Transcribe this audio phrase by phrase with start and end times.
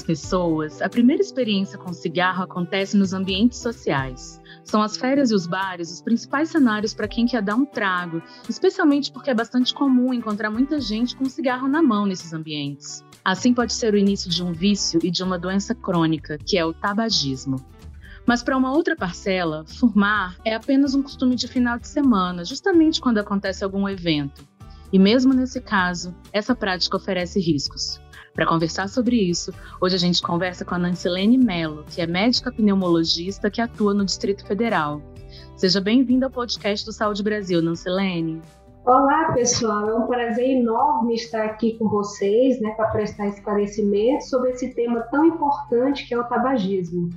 [0.00, 4.40] Muitas pessoas, a primeira experiência com cigarro acontece nos ambientes sociais.
[4.64, 8.22] São as férias e os bares os principais cenários para quem quer dar um trago,
[8.48, 13.04] especialmente porque é bastante comum encontrar muita gente com cigarro na mão nesses ambientes.
[13.24, 16.64] Assim pode ser o início de um vício e de uma doença crônica, que é
[16.64, 17.56] o tabagismo.
[18.26, 23.00] Mas para uma outra parcela, fumar é apenas um costume de final de semana, justamente
[23.00, 24.46] quando acontece algum evento.
[24.92, 28.00] E mesmo nesse caso, essa prática oferece riscos.
[28.40, 32.50] Para conversar sobre isso, hoje a gente conversa com a Nancilene Mello, que é médica
[32.50, 35.02] pneumologista que atua no Distrito Federal.
[35.56, 38.40] Seja bem-vinda ao podcast do Saúde Brasil, Nancilene.
[38.86, 39.90] Olá, pessoal.
[39.90, 45.02] É um prazer enorme estar aqui com vocês, né, para prestar esclarecimento sobre esse tema
[45.10, 47.10] tão importante que é o tabagismo.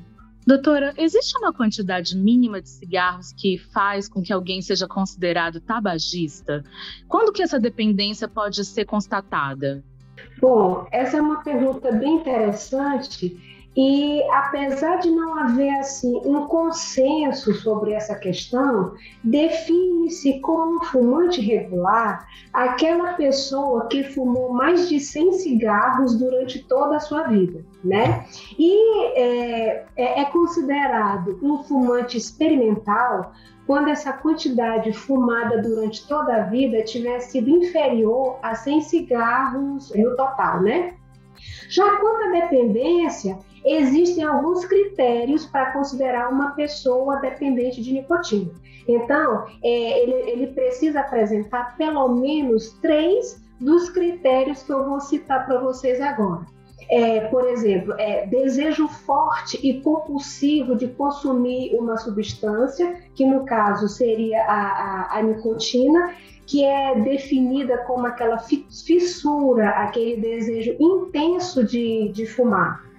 [0.46, 6.66] Doutora, existe uma quantidade mínima de cigarros que faz com que alguém seja considerado tabagista?
[7.08, 9.82] Quando que essa dependência pode ser constatada?
[10.44, 17.54] Bom, essa é uma pergunta bem interessante e apesar de não haver assim um consenso
[17.54, 25.32] sobre essa questão, define-se como um fumante regular aquela pessoa que fumou mais de 100
[25.32, 28.26] cigarros durante toda a sua vida, né?
[28.60, 33.32] E é, é, é considerado um fumante experimental
[33.66, 40.16] quando essa quantidade fumada durante toda a vida tiver sido inferior a 100 cigarros no
[40.16, 40.96] total, né?
[41.70, 48.52] Já quanto à dependência, existem alguns critérios para considerar uma pessoa dependente de nicotina.
[48.88, 55.46] Então, é, ele, ele precisa apresentar pelo menos três dos critérios que eu vou citar
[55.46, 56.46] para vocês agora.
[56.90, 63.88] É, por exemplo, é, desejo forte e compulsivo de consumir uma substância, que no caso
[63.88, 66.14] seria a, a, a nicotina,
[66.46, 72.93] que é definida como aquela fissura, aquele desejo intenso de, de fumar.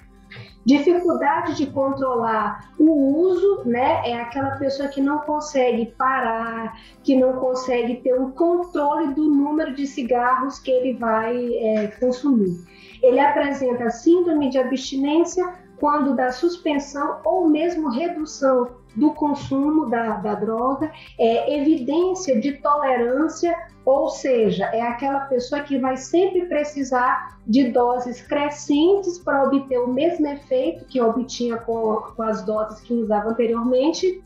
[0.65, 4.09] Dificuldade de controlar o uso, né?
[4.09, 9.75] É aquela pessoa que não consegue parar, que não consegue ter um controle do número
[9.75, 12.57] de cigarros que ele vai é, consumir.
[13.03, 20.35] Ele apresenta síndrome de abstinência quando da suspensão ou mesmo redução do consumo da, da
[20.35, 27.71] droga, é evidência de tolerância, ou seja, é aquela pessoa que vai sempre precisar de
[27.71, 33.31] doses crescentes para obter o mesmo efeito que obtinha com, com as doses que usava
[33.31, 34.23] anteriormente.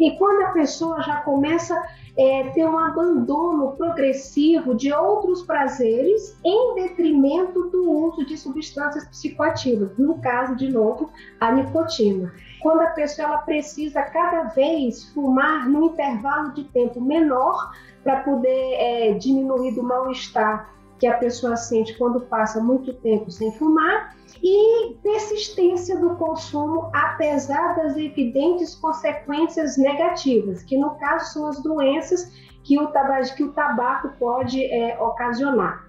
[0.00, 1.78] E quando a pessoa já começa
[2.16, 9.96] é, ter um abandono progressivo de outros prazeres em detrimento do uso de substâncias psicoativas,
[9.98, 12.32] no caso, de novo, a nicotina.
[12.60, 17.70] Quando a pessoa ela precisa cada vez fumar num intervalo de tempo menor
[18.02, 23.50] para poder é, diminuir do mal-estar que a pessoa sente quando passa muito tempo sem
[23.52, 31.62] fumar e persistência do consumo apesar das evidentes consequências negativas, que no caso são as
[31.62, 32.30] doenças
[32.62, 35.88] que o tabaco, que o tabaco pode é, ocasionar.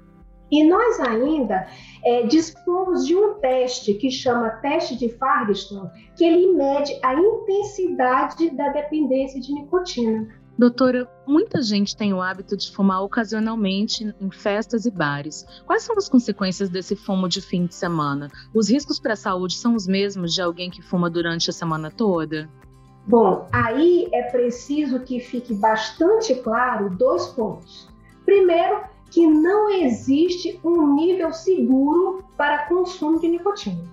[0.49, 1.67] E nós ainda
[2.03, 8.49] é, dispomos de um teste que chama teste de Fargeston, que ele mede a intensidade
[8.51, 10.27] da dependência de nicotina.
[10.57, 15.45] Doutora, muita gente tem o hábito de fumar ocasionalmente em festas e bares.
[15.65, 18.29] Quais são as consequências desse fumo de fim de semana?
[18.53, 21.89] Os riscos para a saúde são os mesmos de alguém que fuma durante a semana
[21.89, 22.49] toda?
[23.07, 27.89] Bom, aí é preciso que fique bastante claro dois pontos.
[28.25, 33.83] Primeiro, que não existe um nível seguro para consumo de nicotina.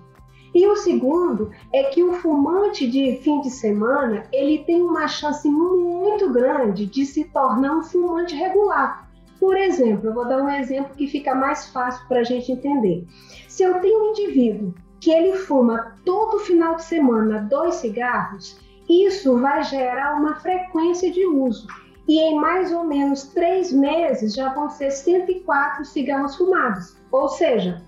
[0.53, 5.47] E o segundo é que o fumante de fim de semana ele tem uma chance
[5.47, 9.07] muito grande de se tornar um fumante regular.
[9.39, 13.05] Por exemplo, eu vou dar um exemplo que fica mais fácil para a gente entender.
[13.47, 18.59] Se eu tenho um indivíduo que ele fuma todo final de semana dois cigarros,
[18.89, 21.67] isso vai gerar uma frequência de uso.
[22.07, 26.97] E em mais ou menos três meses já vão ser 104 cigarros fumados.
[27.11, 27.83] Ou seja,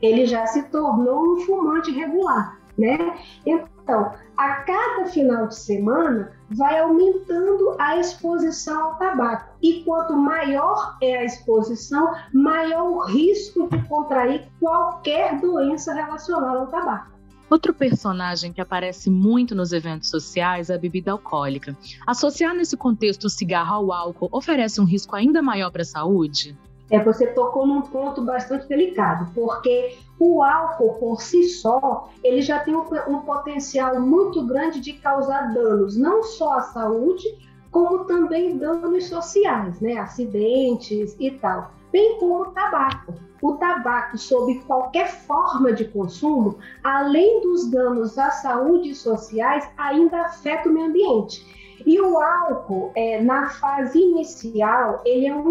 [0.00, 3.18] ele já se tornou um fumante regular, né?
[3.46, 9.54] Então, a cada final de semana vai aumentando a exposição ao tabaco.
[9.62, 16.66] E quanto maior é a exposição, maior o risco de contrair qualquer doença relacionada ao
[16.66, 17.14] tabaco.
[17.48, 21.76] Outro personagem que aparece muito nos eventos sociais é a bebida alcoólica.
[22.06, 26.56] Associar nesse contexto o cigarro ao álcool oferece um risco ainda maior para a saúde?
[26.90, 32.60] É, você tocou num ponto bastante delicado, porque o álcool por si só, ele já
[32.60, 37.24] tem um, um potencial muito grande de causar danos, não só à saúde,
[37.70, 39.96] como também danos sociais, né?
[39.96, 43.14] acidentes e tal, bem como o tabaco.
[43.42, 50.22] O tabaco, sob qualquer forma de consumo, além dos danos à saúde e sociais, ainda
[50.22, 51.44] afeta o meio ambiente.
[51.84, 55.50] E o álcool, é, na fase inicial, ele é um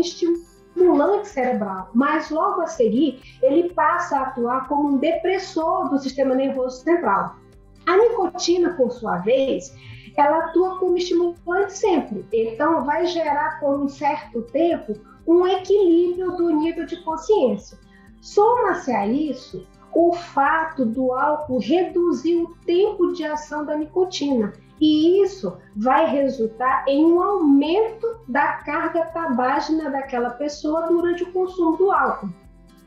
[0.75, 6.33] estimulante cerebral, mas logo a seguir ele passa a atuar como um depressor do sistema
[6.35, 7.35] nervoso central.
[7.85, 9.75] A nicotina, por sua vez,
[10.15, 12.25] ela atua como estimulante sempre.
[12.31, 14.93] Então, vai gerar por um certo tempo
[15.27, 17.77] um equilíbrio do nível de consciência.
[18.21, 24.53] Soma-se a isso o fato do álcool reduzir o tempo de ação da nicotina.
[24.79, 31.77] E isso vai resultar em um aumento da carga tabágina daquela pessoa durante o consumo
[31.77, 32.29] do álcool.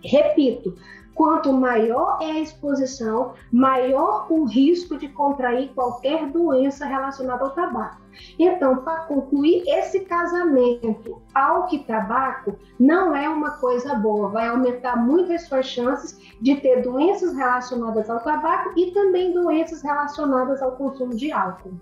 [0.03, 0.75] Repito,
[1.17, 8.03] Quanto maior é a exposição, maior o risco de contrair qualquer doença relacionada ao tabaco.
[8.39, 14.97] Então, para concluir, esse casamento álcool e tabaco não é uma coisa boa, vai aumentar
[14.97, 20.73] muito as suas chances de ter doenças relacionadas ao tabaco e também doenças relacionadas ao
[20.73, 21.81] consumo de álcool.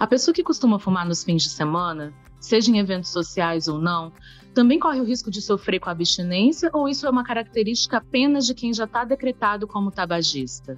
[0.00, 4.10] A pessoa que costuma fumar nos fins de semana, seja em eventos sociais ou não,
[4.58, 8.54] também corre o risco de sofrer com abstinência ou isso é uma característica apenas de
[8.54, 10.76] quem já está decretado como tabagista?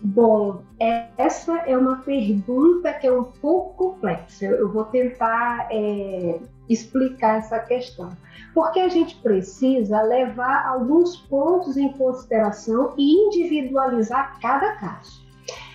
[0.00, 0.62] Bom,
[1.18, 4.46] essa é uma pergunta que é um pouco complexa.
[4.46, 6.40] Eu vou tentar é,
[6.70, 8.16] explicar essa questão.
[8.54, 15.25] Porque a gente precisa levar alguns pontos em consideração e individualizar cada caso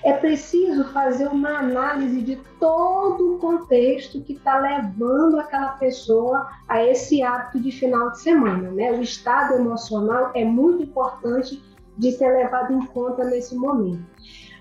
[0.04, 6.84] é preciso fazer uma análise de todo o contexto que está levando aquela pessoa a
[6.84, 8.72] esse hábito de final de semana.
[8.72, 8.92] Né?
[8.92, 11.62] O estado emocional é muito importante
[11.98, 14.04] de ser levado em conta nesse momento.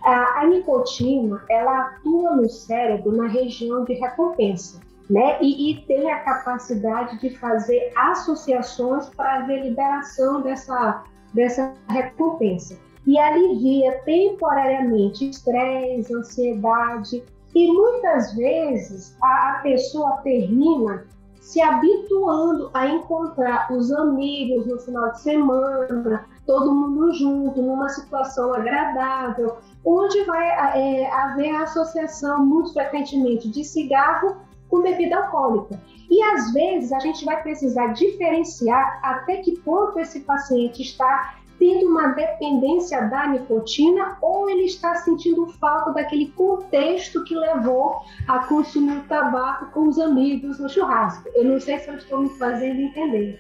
[0.03, 4.81] A, a nicotina, ela atua no cérebro na região de recompensa.
[5.09, 5.39] Né?
[5.41, 11.03] E, e, tem a capacidade de fazer associações para a liberação dessa,
[11.35, 12.79] dessa recompensa
[13.11, 21.05] e alivia temporariamente estresse, ansiedade e muitas vezes a, a pessoa termina
[21.41, 28.55] se habituando a encontrar os amigos no final de semana, todo mundo junto, numa situação
[28.55, 30.47] agradável, onde vai
[30.79, 34.37] é, haver a associação muito frequentemente de cigarro
[34.69, 35.81] com bebida alcoólica.
[36.09, 41.91] E às vezes a gente vai precisar diferenciar até que ponto esse paciente está tendo
[41.91, 49.07] uma dependência da nicotina ou ele está sentindo falta daquele contexto que levou a consumir
[49.07, 51.29] tabaco com os amigos no churrasco.
[51.35, 53.39] Eu não sei se eu estou me fazendo entender.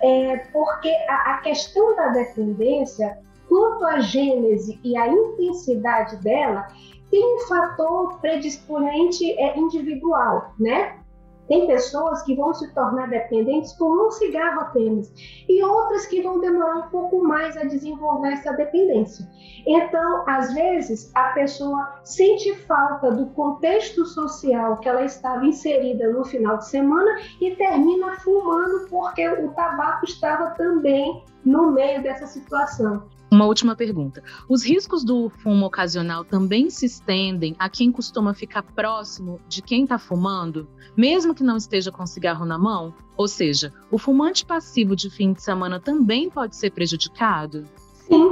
[0.00, 3.18] É, porque a, a questão da dependência,
[3.48, 6.68] quanto à gênese e a intensidade dela,
[7.10, 11.00] tem um fator predisponente é, individual, né?
[11.48, 15.12] Tem pessoas que vão se tornar dependentes por um cigarro apenas,
[15.48, 19.26] e outras que vão demorar um pouco mais a desenvolver essa dependência.
[19.66, 26.24] Então, às vezes, a pessoa sente falta do contexto social que ela estava inserida no
[26.24, 33.04] final de semana e termina fumando porque o tabaco estava também no meio dessa situação.
[33.30, 34.22] Uma última pergunta.
[34.48, 39.84] Os riscos do fumo ocasional também se estendem a quem costuma ficar próximo de quem
[39.84, 42.94] está fumando, mesmo que não esteja com cigarro na mão?
[43.16, 47.64] Ou seja, o fumante passivo de fim de semana também pode ser prejudicado?
[48.06, 48.30] Sim,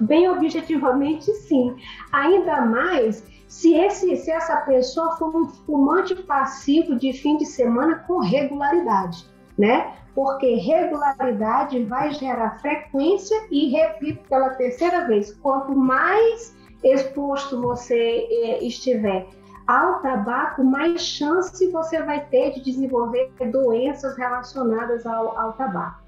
[0.00, 1.74] bem objetivamente sim.
[2.12, 7.96] Ainda mais se, esse, se essa pessoa for um fumante passivo de fim de semana
[8.06, 9.26] com regularidade,
[9.58, 9.94] né?
[10.14, 16.54] porque regularidade vai gerar frequência e, repito pela terceira vez, quanto mais
[16.84, 19.26] exposto você eh, estiver
[19.66, 26.02] ao tabaco, mais chance você vai ter de desenvolver doenças relacionadas ao, ao tabaco.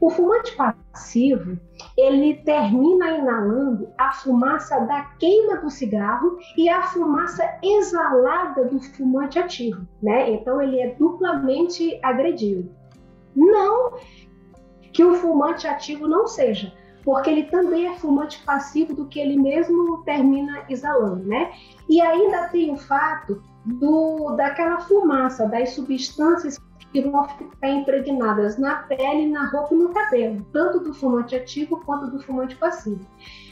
[0.00, 1.58] O fumante passivo,
[1.96, 9.38] ele termina inalando a fumaça da queima do cigarro e a fumaça exalada do fumante
[9.38, 10.30] ativo, né?
[10.30, 12.70] Então ele é duplamente agredido.
[13.34, 13.94] Não
[14.92, 16.72] que o fumante ativo não seja,
[17.06, 21.52] porque ele também é fumante passivo do que ele mesmo termina exalando, né?
[21.88, 26.58] E ainda tem o fato do, daquela fumaça, das substâncias
[26.92, 31.80] que vão ficar impregnadas na pele, na roupa e no cabelo, tanto do fumante ativo
[31.86, 33.06] quanto do fumante passivo.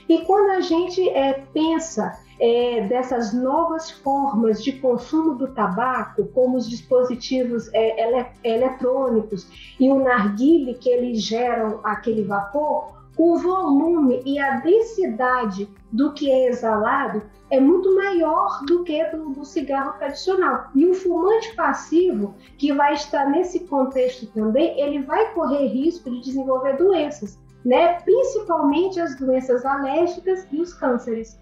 [0.08, 6.56] E quando a gente é, pensa é, dessas novas formas de consumo do tabaco, como
[6.56, 9.46] os dispositivos é, ele, eletrônicos
[9.78, 16.30] e o narguile que eles geram aquele vapor, o volume e a densidade do que
[16.30, 20.68] é exalado é muito maior do que do, do, cigarro tradicional.
[20.75, 26.21] E o fumante passivo, que vai estar nesse contexto também, ele vai correr risco de
[26.21, 28.00] desenvolver doenças, né?
[28.00, 31.38] principalmente as doenças alérgicas e os cânceres,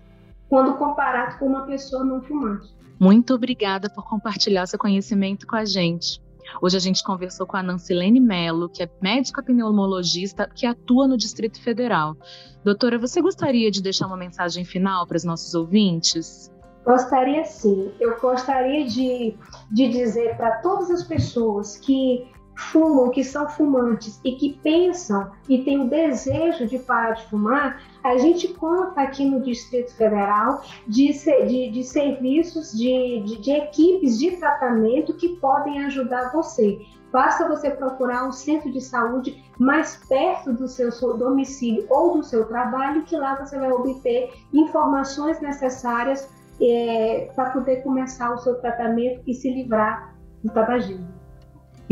[0.49, 2.75] quando comparado com uma pessoa não fumante.
[3.01, 6.21] Muito obrigada por compartilhar seu conhecimento com a gente.
[6.61, 11.17] Hoje a gente conversou com a Nancilene Mello, que é médica pneumologista que atua no
[11.17, 12.17] Distrito Federal.
[12.65, 16.51] Doutora, você gostaria de deixar uma mensagem final para os nossos ouvintes?
[16.85, 17.93] Gostaria sim.
[18.01, 19.37] Eu gostaria de,
[19.71, 22.29] de dizer para todas as pessoas que
[22.71, 27.83] fumam, que são fumantes e que pensam e têm o desejo de parar de fumar,
[28.03, 31.13] a gente conta aqui no Distrito Federal de,
[31.47, 36.79] de, de serviços, de, de, de equipes de tratamento que podem ajudar você.
[37.13, 42.47] Basta você procurar um centro de saúde mais perto do seu domicílio ou do seu
[42.47, 46.29] trabalho, que lá você vai obter informações necessárias
[46.61, 51.22] é, para poder começar o seu tratamento e se livrar do tabagismo.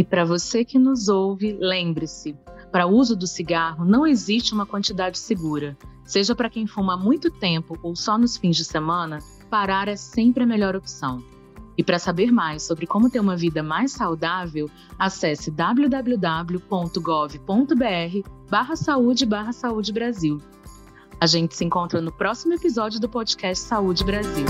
[0.01, 2.35] E para você que nos ouve, lembre-se:
[2.73, 5.77] para o uso do cigarro não existe uma quantidade segura.
[6.07, 9.19] Seja para quem fuma há muito tempo ou só nos fins de semana,
[9.51, 11.23] parar é sempre a melhor opção.
[11.77, 16.59] E para saber mais sobre como ter uma vida mais saudável, acesse www.gov.br
[18.51, 20.39] barra saúde barra saúde Brasil.
[21.21, 24.47] A gente se encontra no próximo episódio do podcast Saúde Brasil.